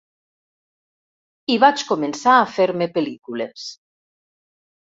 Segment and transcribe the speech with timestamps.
[1.55, 3.71] I vaig començar a fer-me pel·lícules.